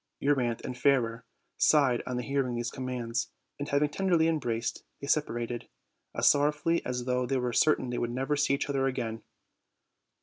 Euryanthe 0.19 0.65
and 0.65 0.75
Fairer 0.75 1.27
sighed 1.57 2.01
on 2.07 2.17
hearing 2.17 2.55
these 2.55 2.71
commands, 2.71 3.29
and, 3.59 3.69
hav 3.69 3.83
ing 3.83 3.89
tenderly 3.89 4.27
embraced, 4.27 4.83
they 4.99 5.05
separated, 5.05 5.69
as 6.15 6.27
sorrowfully 6.27 6.83
as 6.83 7.05
though 7.05 7.27
they 7.27 7.37
were 7.37 7.53
certain 7.53 7.91
they 7.91 7.97
should 7.97 8.09
never 8.09 8.35
see 8.35 8.55
each 8.55 8.67
other 8.67 8.87
again. 8.87 9.21